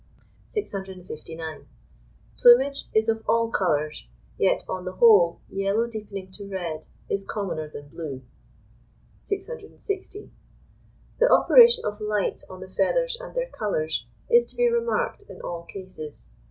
659. 0.47 1.67
Plumage 2.39 2.87
is 2.91 3.07
of 3.07 3.23
all 3.29 3.51
colours, 3.51 4.07
yet, 4.35 4.63
on 4.67 4.83
the 4.83 4.93
whole, 4.93 5.39
yellow 5.47 5.85
deepening 5.85 6.31
to 6.31 6.47
red 6.49 6.87
is 7.07 7.23
commoner 7.23 7.69
than 7.69 7.87
blue. 7.89 8.23
660. 9.21 10.31
The 11.19 11.31
operation 11.31 11.85
of 11.85 12.01
light 12.01 12.41
on 12.49 12.61
the 12.61 12.67
feathers 12.67 13.15
and 13.21 13.35
their 13.35 13.51
colours, 13.51 14.07
is 14.27 14.43
to 14.45 14.55
be 14.55 14.67
remarked 14.71 15.21
in 15.29 15.39
all 15.41 15.65
cases. 15.65 16.31